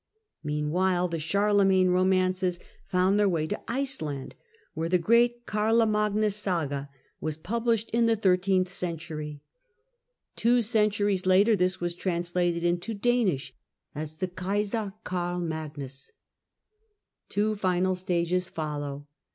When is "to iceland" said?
3.45-4.33